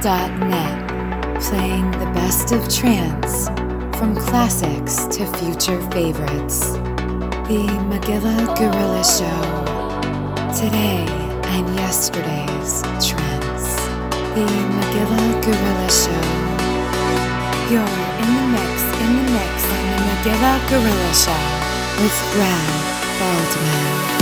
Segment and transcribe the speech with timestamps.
[0.00, 3.48] transworld.net, playing the best of trance
[3.98, 6.72] from classics to future favorites.
[7.48, 9.40] The Magilla Gorilla Show.
[10.54, 11.04] Today
[11.54, 13.76] and yesterday's trance.
[14.34, 16.24] The Magilla Gorilla Show.
[17.70, 17.82] You're
[18.22, 21.42] in the mix, in the mix on the Magilla Gorilla Show
[22.02, 24.19] with Brad Baldwin.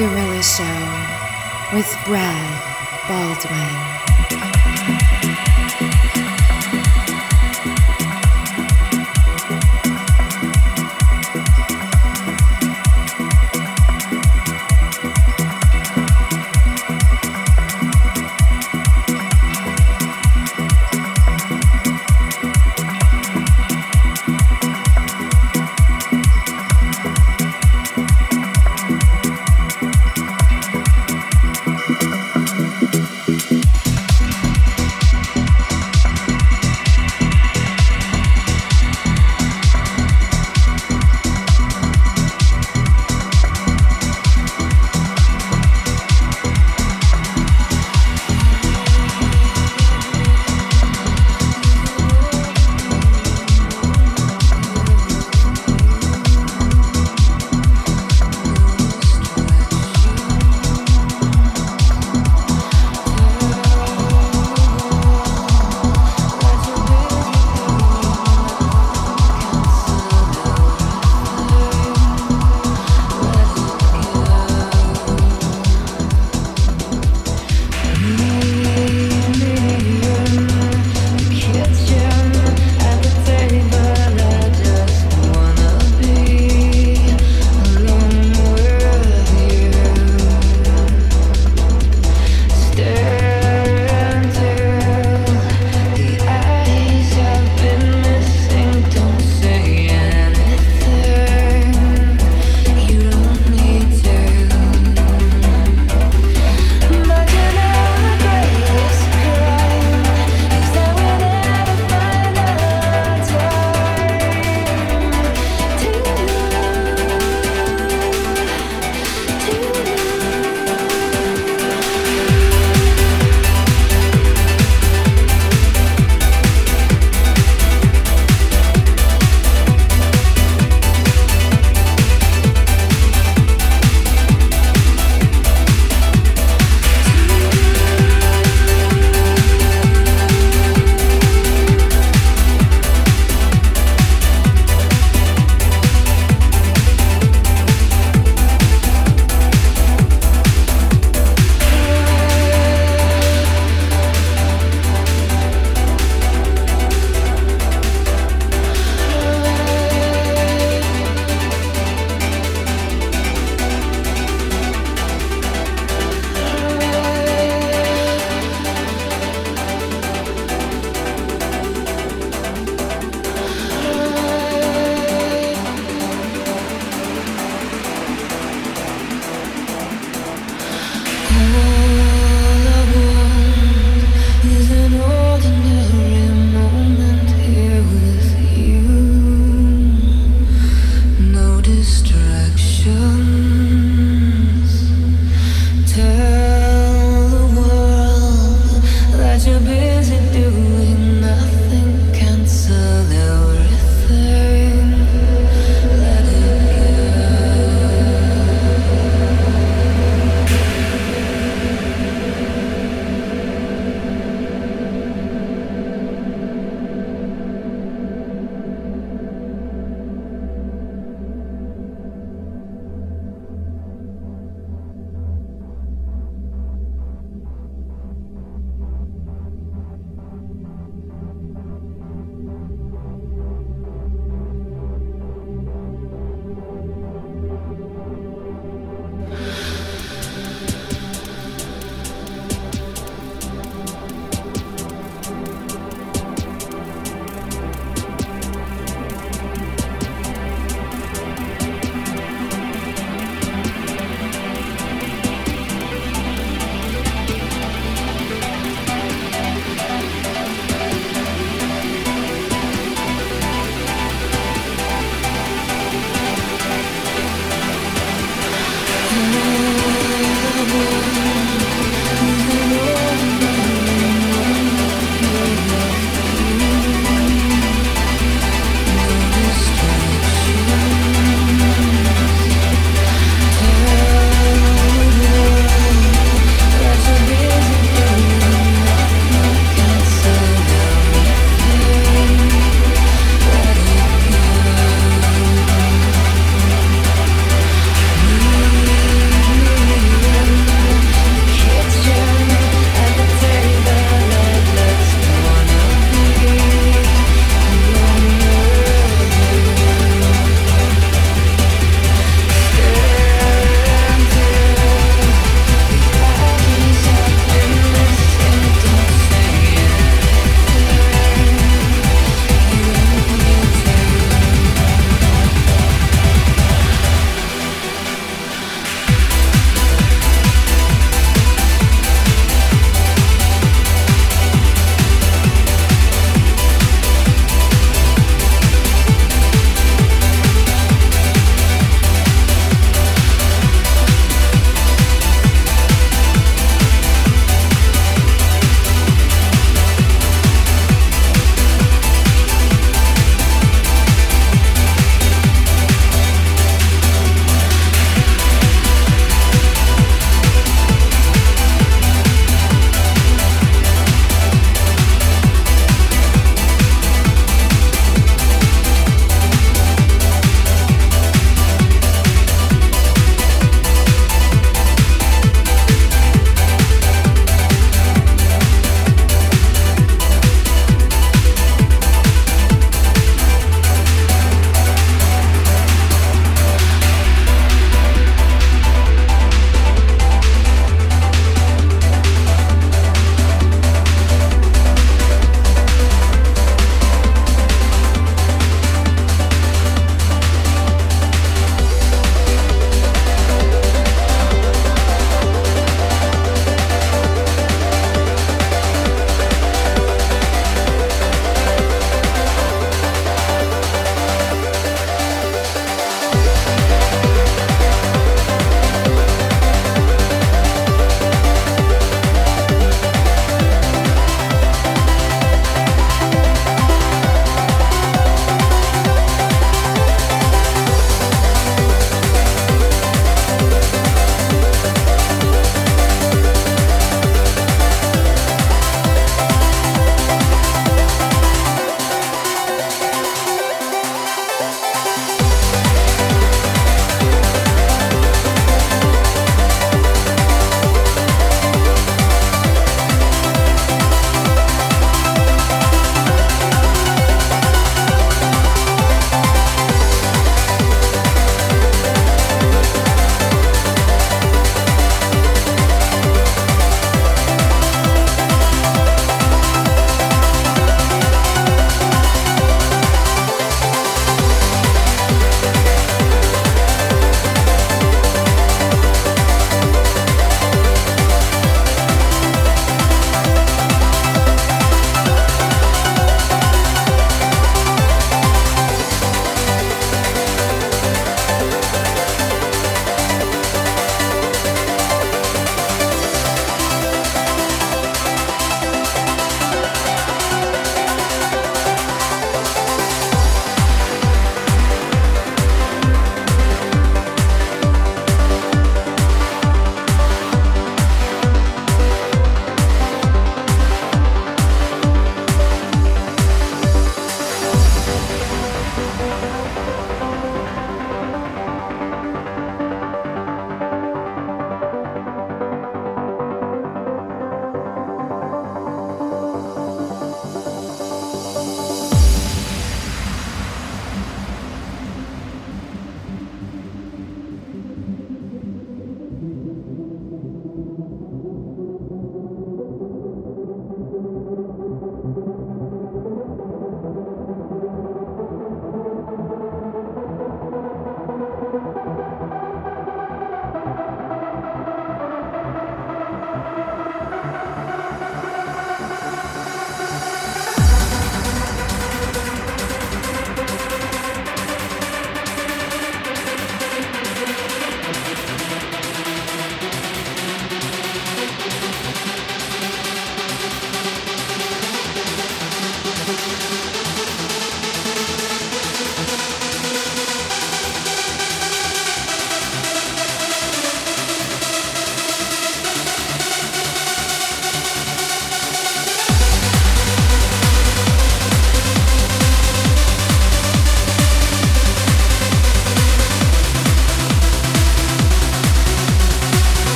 [0.00, 2.49] Gorilla Show with Brad